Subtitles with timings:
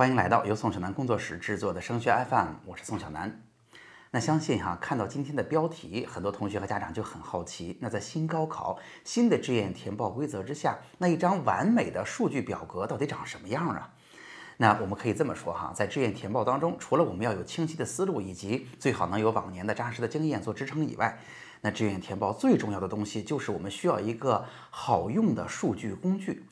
[0.00, 3.42] 欢迎来到由宋小南工作室制作的升学 FM，我是宋小南。
[4.12, 7.76] 那相信哈，看到今天的标题，很多同学和家长就很好奇。
[7.82, 13.92] 那在新高考新的志愿填报规则之下，那一张完美的数据表格到底长什么样啊？
[14.56, 21.18] 那我们可以这么说哈，在志愿填报当中，除了我们要有清晰的思路，以及最好能有往年的扎实的经验做支撑以外，
[21.60, 26.46] 那志愿填报最重要的东西就是我们需要一个好用的数据工具。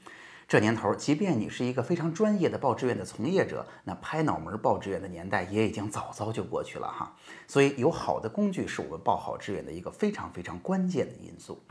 [0.49, 7.15] 这年头，即便你是一个非常专业的报志愿的从业者，那拍脑门报志愿的年代也已经早早就过去了哈。
[7.47, 11.63] 所以，有好的工具是我们报好志愿的一个非常非常关键的因素。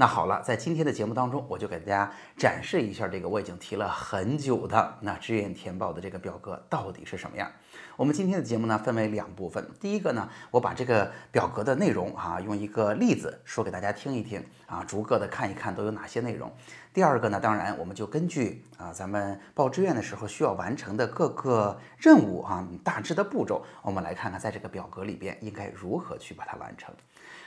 [0.00, 7.52] 那好了，在今天的节目当中，我就给大家展示一下这个我已经提了很久的那志愿填报的这个表格到底是什么样。
[7.98, 9.62] 我们今天的节目呢，分为两部分。
[9.78, 16.50] 第一个呢，我把这个表格的内容啊，用一个例子说给大家听一听啊，逐个的看一看都有哪些内容。
[16.94, 26.90] 第二个呢，当然我们就根据啊咱们报志愿的时候需要完成的各个任务啊，大致的步骤，我们来看看在这个表格里边应该如何去把它完成。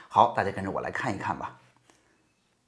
[0.08, 1.58] 好，大家跟着我来看一看吧。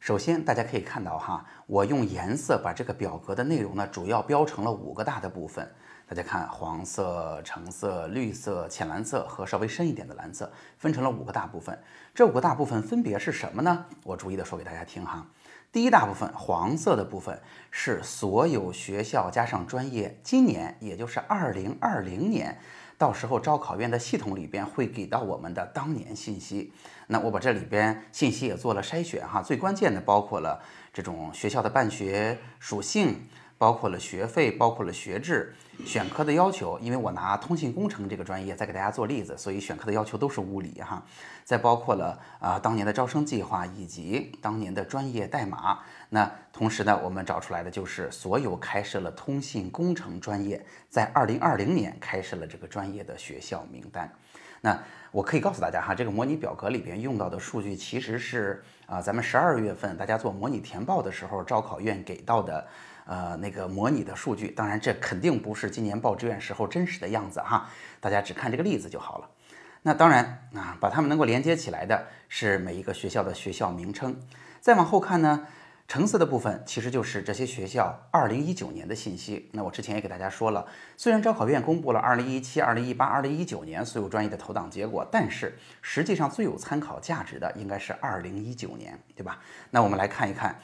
[0.06, 5.68] 首先，大家可以看到哈，我用颜色把这个表格的内容呢，主要标成了五个大的部分。
[6.08, 11.76] 大家看，黄色、橙色、绿色、浅蓝色和稍微深一点的蓝色，分成了五个大部分。
[12.14, 13.84] 这五个大部分分别是什么呢？
[14.04, 15.26] 我逐一的说给大家听哈。
[15.72, 17.36] 第一大部分，黄色的部分
[17.72, 22.56] 是所有学校加上专业，今年也就是二零二零年。
[22.98, 26.72] 到时候招考院的系统里边会给到我们的当年信息，
[27.08, 33.16] 那我把这里边信息也做了筛选哈，最关键的包括了这种学校的办学属性。
[33.58, 35.54] 包括了学费，包括了学制，
[35.84, 41.02] 选科的要求，因为我拿通信工程这个专业再给大家做例子，所以选科的要求都是物理哈。
[41.42, 45.78] 再包括了啊当年的招生计划以及当年的专业代码。
[46.10, 54.12] 那同时呢，我们找出来的就是所有开设了通信工程专业，在二零二零年开设了这个专业的学校名单。
[54.60, 54.78] 那
[55.12, 62.66] 我可以告诉大家哈，这个模拟表格里边用到的数据其实是啊咱们十二月份大家做模拟填报的时候，招考院给到的。
[63.06, 69.30] 呃，那个模拟的数据，当然这肯定不是今年报志愿时候真实的样子哈，大家只看这个例子就好了。
[69.82, 74.20] 那当然啊，把它们能够连接起来的是每一个学校的学校名称。
[74.60, 75.46] 再往后看呢，
[75.86, 79.48] 橙色的部分其实就是这些学校二零一九年的信息。
[79.52, 80.66] 那我之前也给大家说了，
[80.96, 89.38] 虽然招考院公布了二零一七、二零一八、二零一九年所有专业的投档结果，但是实际上最有参考价值的应该是二零一九年，对吧？
[89.70, 90.56] 那我们来看一看。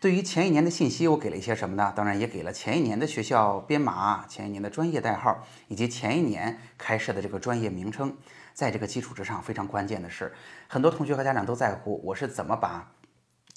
[0.00, 1.92] 对于前一年的信息，我给了一些什么呢？
[1.94, 8.16] 当然也给了前一年的学校编码、前一年的专业代号以及前一年开设的这个专业名称。
[8.54, 10.32] 在这个基础之上，非常关键的是，
[10.68, 12.92] 很多同学和家长都在乎我是怎么把，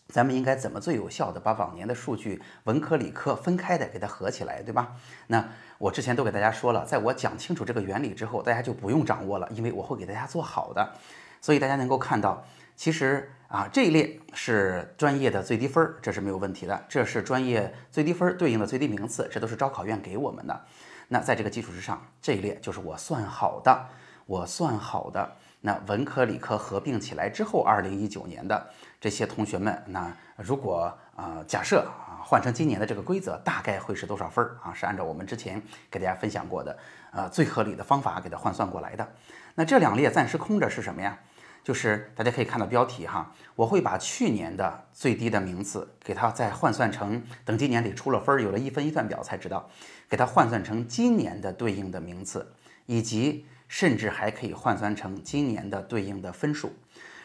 [0.10, 4.98] 咱们应该怎么最有效的把往年的数据文科理科分开的给它合起来，对吧？
[5.28, 10.92] 那我之前都给大家说了，在我讲清楚这个原理之后，大家就不用掌握了，因为我会给大家做好的，
[11.40, 12.46] 所以大家能够看到。
[12.76, 16.86] 其实啊，这一列是专业的最低分儿，这是没有问题的。
[16.90, 20.60] 这是专业最低分儿对应的最低名次，这都是招考院给我们的。
[21.08, 23.86] 那在这个基础之上，这一列就是我算好的，
[24.26, 25.36] 我算好的。
[25.62, 28.68] 那文科理科合并起来之后，二零一九年的
[29.00, 34.74] 这些同学们，那如果啊假设啊换成今年的这个规则，大概会是多少分儿啊？
[34.74, 35.62] 是按照我们之前
[35.92, 36.76] 给大家分享过的
[37.12, 39.08] 呃最合理的方法给它换算过来的。
[39.54, 41.16] 那这两列暂时空着是什么呀？
[41.64, 49.70] 就是大家可以看到标题哈，我会把去年的最低的名次给它再换算成等今年里出了分儿，有了一分一算表才知道，
[50.10, 52.54] 给它换算成今年的对应的名次，
[52.86, 56.74] 以及甚至还可以换算成今年的对应的分数。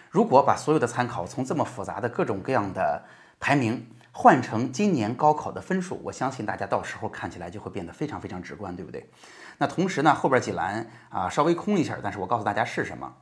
[0.09, 3.05] 如果把所有的参考从这么复杂的各种各样的
[3.41, 9.11] 排名换成今年高考的分数，我相信大家到时候看起来就会变得非常非常直观，对不对？
[9.59, 13.17] 那同时呢，后边几栏啊稍微空一下，但是我告诉大家是什么。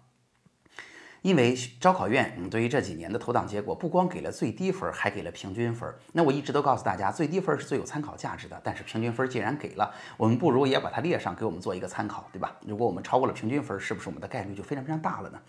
[1.23, 5.93] 因为招考院，嗯，对于这几年的投档结果，不光给了最低分，还给了平均分。
[6.13, 8.61] 那我一直都告诉大家，最低分是最有参考价值的。
[8.63, 12.55] 但是平均分既然给了，我们不如也把它列上，给我们做一个参考，对吧？
[12.67, 15.41] 如果我们超过了平均分，是不是我们的概率就非常非常大了呢？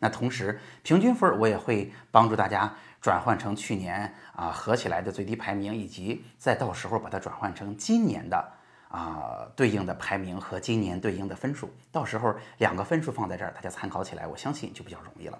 [0.00, 8.52] 那同时，平均分我也会帮助大家转换成去年啊合起来的最低排名，以及再到时候把它转换成今年的。
[8.94, 15.36] 啊，对应的排名和今年对应的分数，到时候两个分数放在这儿，大家参考起来，我相信就比较容易了。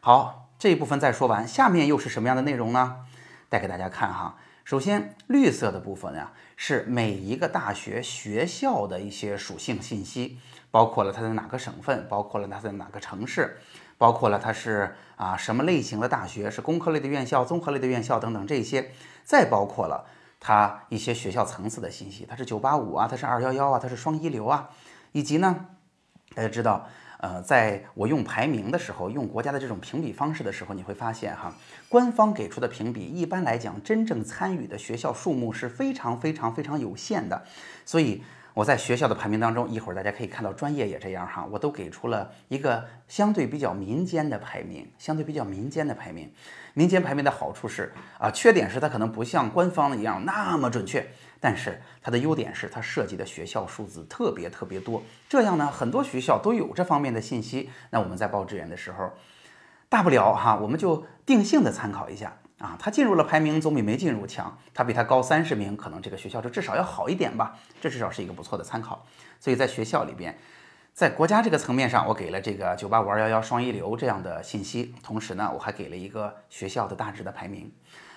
[0.00, 3.04] 好，这一部分再说完，下面又是什么样的内容呢？
[3.50, 4.38] 带给大家看哈。
[4.64, 10.38] 首先，绿色的部分呀，是每一个大学学校的一些属性信息，
[10.70, 13.58] 包括了它在哪个省份，包括了它在哪个城市，
[13.98, 18.92] 包括了它是啊什么类型的大学，是工科类的院校、综合类的院校等等这些，
[19.24, 20.06] 再包括了。
[20.40, 24.70] 它一些学校层次的信息，它是九八五啊，它是二幺幺啊，它是双一流啊，
[25.12, 25.66] 以及呢，
[26.34, 26.88] 大家知道。
[27.20, 31.52] 呃，在我用排名的时候，用国家的这种评比方式的时候，你会发现哈，
[31.88, 37.42] 官方给出的评比一般来讲，真正参与的学校数目是非常非常非常有限的。
[37.84, 38.22] 所以
[38.58, 46.28] 我在学校的排名当中，一会儿大家可以看到专业也这样哈，我都给出了一个相对比较民间的排名，相对比较民间的排名。
[46.74, 51.08] 民间排名的好处是啊，缺点是它可能不像官方的一样那么准确。
[51.38, 57.70] 但是它的优点是，它涉及的学校数字特别特别多，这样呢，很多学校都有这方面的信息。
[57.90, 59.12] 那我们在报志愿的时候，
[59.88, 69.06] 大不了哈，我们就定性的参考一下啊，他进入了排名总比没进入强，他比他高三十名，可能这个学校就至少要好一点吧，这至少是一个不错的参考。
[69.38, 70.36] 所以在学校里边，
[70.92, 77.72] 在国家这个层面上，我给了这个九八五二幺幺双一流这样的信息，同时呢，我还给了一个学校的大致的排名。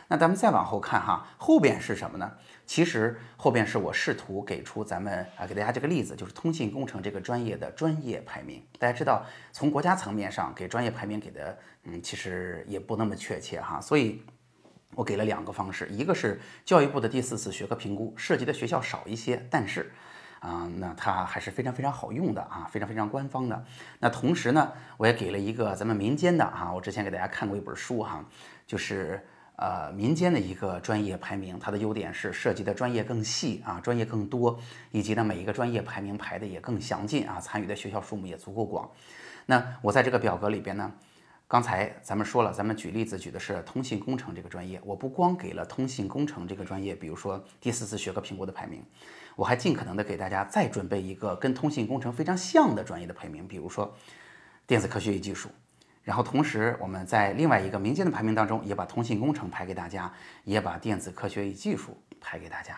[0.08, 2.32] 那咱们再往后看哈，后边是什么呢？
[2.72, 8.64] 其实后边是我试图给出咱们啊，给大家这个例子，就是通信工程这个专业的专业排名。
[8.80, 13.82] 大家知道，从国家层面上给专业排名给的，嗯，其实也不那么确切哈。
[13.82, 14.24] 所以，
[14.96, 19.92] 我给了两个方式，一个是教育部的第四次学科评估，涉及的学校少一些，但是，
[20.40, 23.66] 啊，那它还是非常非常好用的啊，非常非常官方的。
[24.00, 28.24] 那同时呢，我也给了一个咱们民间的哈，我之前给大家看过一本书哈，
[28.66, 29.28] 就是。
[29.58, 34.60] 呃，民间的一个专业排名，它的优点是涉及的专业更细啊，专业更多，
[34.92, 38.90] 以及呢每一个专业排名排的也更详尽啊，参与的学校数目也足够广。
[39.46, 40.92] 那我在这个表格里边呢，
[41.48, 48.84] 刚才咱们说了，咱们举例子举的是通信工程这个专业，我不光给了通信工程这个专业，比如说第四次学科评估的排名，
[49.36, 53.94] 我还尽可能的给大家再准备一个跟通信工程非常像的专业的排名，比如说
[54.66, 55.50] 电子科学与技术。
[56.04, 60.12] 然后同时，我们在另外一个民间的排名当中，也把通信工程排给大家，
[60.44, 62.76] 也把电子科学与技术排给大家。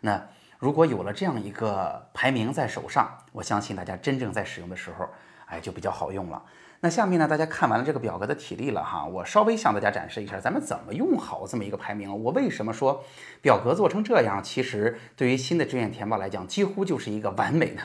[0.00, 0.22] 那
[0.58, 5.08] 如果有了这样一个排名在手上，我相信大家真正在使用的时候，
[5.46, 6.42] 哎，就比较好用了。
[6.80, 12.22] 那下面呢，大家看完了这个表格的体例了哈，我稍微向大家展示一下，咱们怎么用好这么一个排名。
[12.24, 13.02] 我为什么说
[13.40, 17.82] 表格做成这样，其实对于新的志愿填报来讲，几乎就是一个完美的，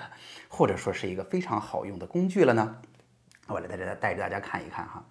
[0.50, 2.76] 或者说是一个非常好用的工具了呢？
[3.52, 5.04] 我来带着带着大家看一看哈。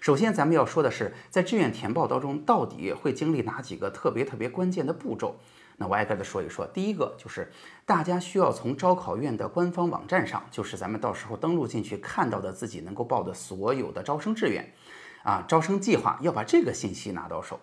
[0.00, 5.36] 首先，咱们要说的是，在志愿填报当中，到底会经历哪几个特别特别关键的步骤？
[5.76, 6.66] 那我挨个的说一说。
[6.66, 7.52] 第一个就是
[7.84, 14.72] 大家需要从招考院的官方网站上，就是咱们到时候登录进去看到的自己能够报的所有的招生志愿，
[15.22, 17.58] 啊，招生计划，要把这个信息拿到手。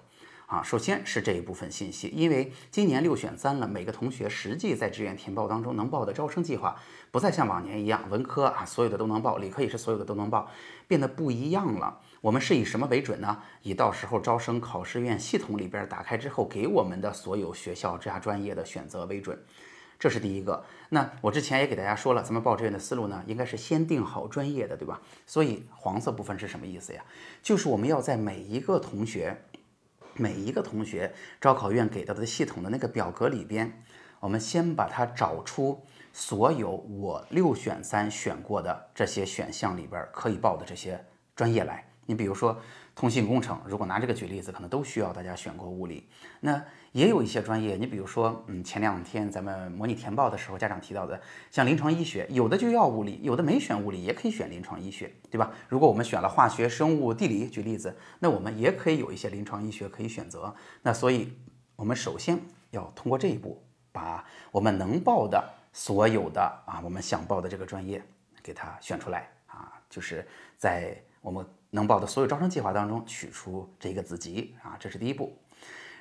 [0.48, 10.48] 啊，首先是这一部分信息，因为今年六选三了，每个同学实际在志愿填报当中能报的招生计划，不再像往年一样，文科啊所有的都能报，理科也是所有的都能报，
[10.88, 12.00] 变得不一样了。
[12.22, 13.42] 我们是以什么为准呢？
[13.64, 19.44] 以到时候招生考试院系统里边打开之后给我们的所有学校这家专业的选择为准，
[19.98, 20.64] 这是第一个。
[20.90, 25.02] 那我之前也给大家说了，咱们报志愿的思路呢，应该是先定好专业的，对吧？
[25.26, 27.04] 所以黄色部分是什么意思呀？
[27.42, 29.36] 就是我们要在每一个同学。
[30.16, 33.84] 每一个同学招考院给到的系统的那个表格里边，
[34.20, 35.82] 我们先把它找出
[36.14, 41.86] 所有我六选三选过的这些选项里边可以报的这些专业来。
[42.06, 42.60] 你比如说。
[42.98, 46.08] 通信工程，如果拿这个举例子，可能都需要大家选过物理。
[46.40, 46.64] 那
[46.96, 51.20] 也有一些专业，你比如说，嗯，前两天咱们模拟填报的时候，家长提到的，
[51.52, 55.52] 像临床医学，有的就要物理，有的没选物理，也可以选临床医学，对吧？
[55.68, 60.56] 如果我们选了化学、生物、地理，举例子，那我们也可以有一些临床医学可以选择。
[60.84, 61.34] 那所以，
[61.76, 62.40] 我们首先
[62.72, 63.62] 要通过这一步，
[63.92, 64.24] 把
[64.54, 68.02] 我们能报的所有的啊，我们想报的这个专业
[68.42, 70.26] 给它选出来啊，就是
[70.58, 71.46] 在我们。
[71.72, 75.38] 能报的所有招生计划当中取出这个子集啊，这是第一步。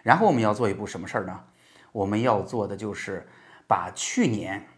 [0.04, 1.44] 然后我们要做一步什么事儿呢？
[1.90, 3.26] 我们要做的就是
[3.66, 4.68] 把去年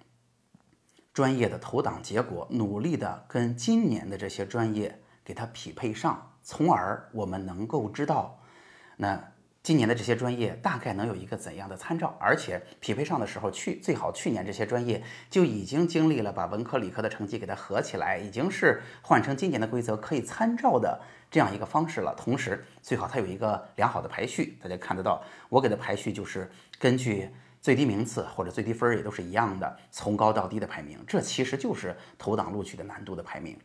[1.13, 8.41] 专业的投档结果努力的跟今年的这些专业给它匹配上，从而我们能够知道
[8.97, 9.36] 那。
[9.67, 12.17] 今年的这些专业大概能有一个怎样的参照？
[12.21, 21.01] 而且匹配上的时候，去最好去年这些专业就已经经历了把文科理科的成绩给它合起来，已经是换成今年的规则可以参照的
[21.33, 22.15] 这样一个方式了。
[22.17, 27.29] 同时，最好它有一个良好的排序，大家看得到，我给的排序就是根据
[27.61, 33.59] 最低名次或者最低分儿也都是一样的，从高到低的排名，这其实就是投档录取的难度的排名。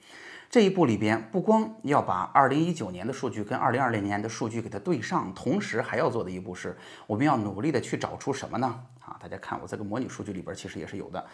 [0.52, 6.78] 这一步里边，不光要把二零一九年的数据跟二零二零年的数据给它对上，同时还要做的一步是，
[7.08, 8.84] 我们要努力的去找出什么呢？
[9.00, 11.26] 啊，大家看我这个模拟数据里边其实也是有的，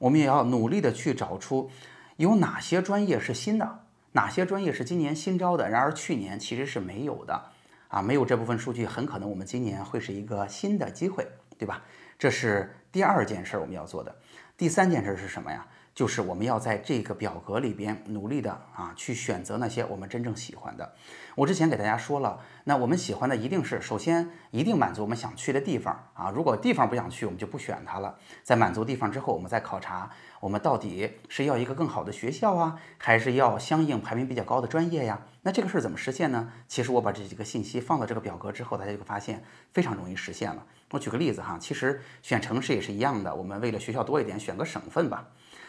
[0.00, 1.70] 我们也要努力的去找出
[2.16, 7.40] 有哪些专业是新的，哪些专业是今年新招的，然而去年其实是没有的，
[7.86, 11.24] 啊，没有这部分数据，很可能我们今年会是一个新的机会。
[11.58, 11.82] 对吧？
[12.18, 14.14] 这是第二件事我们要做的。
[14.58, 15.66] 第三件事是什么呀？
[15.96, 20.92] 就是我们要在这个表格里边努力的啊，去选择那些我们真正喜欢的。
[21.34, 26.30] 我之前给大家说了，那我们喜欢的一定是首先一定满足我们想去的地方啊。
[26.30, 28.14] 如果地方不想去，我们就不选它了。
[28.42, 35.22] 在满足地方之后，我们再考察我们到底是要一个更好的学校啊，还是要相应排名比较高的专业呀？
[35.40, 36.52] 那这个事儿怎么实现呢？
[36.68, 40.62] 其实我把这几个信息放到这个表格之后，大家就会发现非常容易实现了。
[40.90, 45.26] 我举个例子哈，其实选城市也是一样的，我们为了学校多一点，选个省份吧。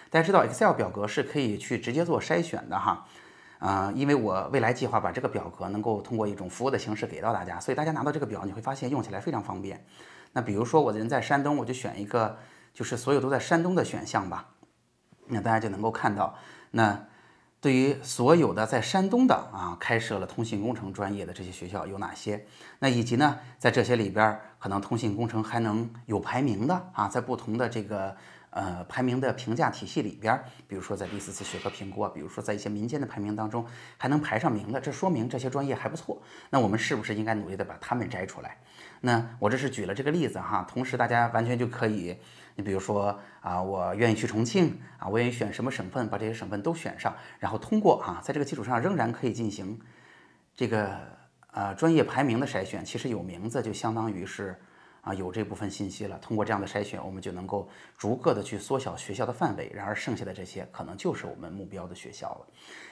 [0.10, 3.06] 大家知道 Excel 表格是可以去直接做筛选的哈，
[3.60, 9.86] 啊，因为我未来计划把这个表格能够通过一种服务的形式给到大家，所以大家拿到这个表，你会发现用起来非常方便。
[10.32, 12.38] 那比如说我人在山东，我就选一个
[12.74, 14.48] 就是所有都在山东的选项吧，
[15.28, 16.36] 那大家就能够看到，
[16.72, 17.06] 那
[17.60, 22.46] 对于所有的在山东的啊开设了通信工程专业的这些学校有哪些？
[22.80, 28.16] 那以及呢，在这些里边可能通信工程还能有排名的啊，在不同的这个。
[28.50, 33.64] 呃，排名的评价体系里边，比如说在第四次学科评估啊，比如说在一些民间的排名当中
[33.98, 36.20] 还能排上名的，这说明这些专业还不错。
[36.50, 38.58] 那我们是不是应该努力的把他们摘出来？
[39.02, 42.18] 那我这是举了这个例子哈，同时大家完全就可以，
[42.56, 49.80] 你比如说啊，我愿意去重庆啊，我愿意选什么省份，把这些省份都选上，然后通过啊，在这个基础上仍然可以进行
[50.56, 50.98] 这个
[51.52, 52.84] 呃专业排名的筛选。
[52.84, 54.60] 其实有名字就相当于是。
[55.08, 56.20] 啊，有这部分信息了。
[56.20, 59.72] 通过这样的筛选，我们就能够逐个的去缩小学校的范围。
[59.74, 62.48] 然而，剩下的这些可能就是我们目标的学校了。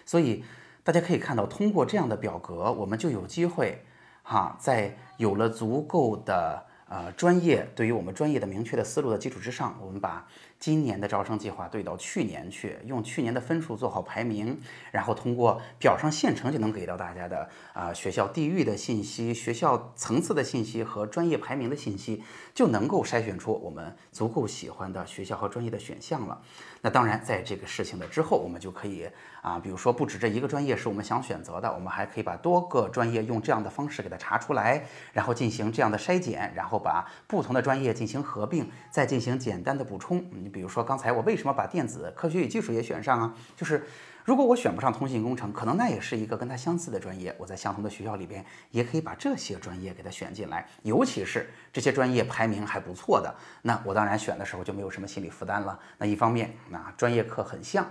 [0.06, 0.44] 所以，
[0.84, 3.84] 大家可以看到，通过这样的表格，我们就有机会，
[4.24, 6.66] 哈，在有了足够的。
[6.88, 10.24] 呃，专业对于我们专业的明确的思路的基础之上，我们把
[10.60, 14.60] 今年的招生计划对到去年去，用去年的分数做好排名，
[14.92, 26.42] 然后通过表上现成就能给到大家的啊学校地域的信息、学校层次的信息和专业排名的信息，就能够筛选出我们足够喜欢的学校和专业的选项了。
[26.82, 29.10] 那当然，在这个事情的之后，我们就可以
[29.42, 40.24] 啊，比如说不止这一个专业是我们想选择的，我们还可以把多个专业用这样的方式给它查出来，然后进行这样的筛减，然后把不同的专业进行合并，再进行简单的补充。
[40.46, 43.34] 你比如说刚才我为什么把电子科学与技术也选上啊？
[43.58, 43.84] 就是
[44.24, 53.34] 如果我选不上通信工程，可能那也是一个跟它相似的专业，我在相同的学校里边也可以把这些专业给它选进来，尤其是这些专业排名还不错的，
[53.64, 55.80] 那我当然选的时候就没有什么心理负担了。
[55.98, 57.84] 那一方面，那专业课很像。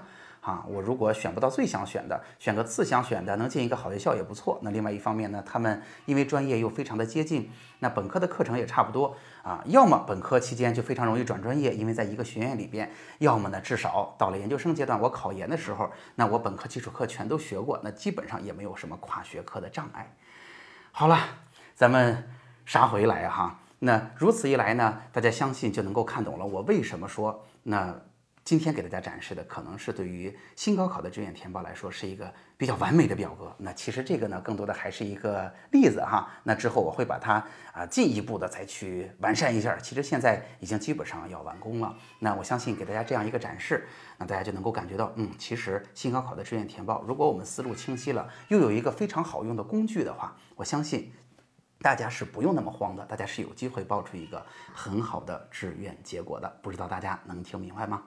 [0.44, 4.58] 啊，我如果选不到最想选的，选个次想选的，能进一个好学校也不错。
[4.60, 9.62] 那另外一方面呢，他们因为专业又非常的接近，那本科的课程也差不多啊。
[9.64, 12.86] 要么本科期间就非常容易转专业，因为在一个学院里边；
[13.20, 20.14] 要么呢，至少到了研究生阶段，我考研的时候，那我本科基础课全都学过，那基本上也没有什么跨学科的障碍。
[20.92, 21.18] 好了，
[21.74, 22.28] 咱们
[22.66, 23.60] 杀回来哈。
[23.78, 27.98] 那如此一来呢，大家相信就能够看懂了我为什么说那。
[28.44, 33.50] 今天给大家展示的可能是对于新高考的志愿填报来说是一个比较完美的表格。
[33.56, 36.28] 那其实这个呢，更多的还是一个例子哈。
[36.42, 39.74] 那之后我会把它啊进一步的再去完善一下。
[39.78, 41.96] 其实现在已经基本上要完工了。
[42.18, 51.10] 那我相信给大家这样一个展示，那大家就能够感觉到，嗯，其实新高考的志愿填报，如果我们思路清晰了，又有一个非常好用的工具的话，我相信
[51.78, 56.58] 大家是不用那么慌的，大家是有机会报出一个很好的志愿结果的。
[56.62, 58.02] 不知道大家能听明白吗？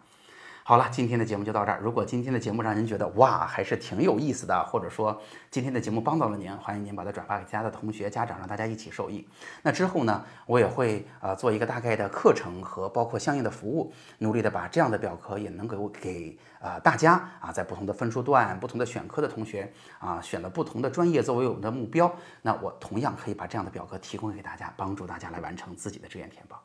[0.67, 1.79] 好了，今天的节目就到这儿。
[1.81, 5.17] 如果今天的节目让您觉得哇，还是挺有意思的，或者说
[5.49, 9.25] 今天的节目帮到了您，欢迎您把它转发给其他的同学、家长，让大家一起受益。
[9.63, 26.61] 那之后呢，我也会呃做一个大概的课程和包括相应的服务，努力的把这样的表格也能够给呃大家啊，在不同的分数段、不同的选科的同学啊，选了不同的专业作为我们的目标，那我同样可以把这样的表格提供给大家，帮助大家来完成自己的志愿填报。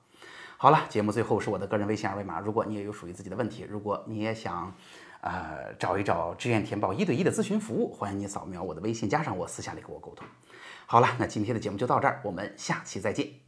[0.62, 2.38] 好了，节目最后是我的个人微信二维码。
[2.38, 4.73] 如果你也有属于自己的问题，如果你也想，
[5.21, 10.25] 呃，找一找志愿填报一对一的咨询服务，欢迎你扫描我的微信，加上我，私下里跟我沟通。
[10.87, 13.41] 好了，那今天的节目就到这儿，我们下期再见。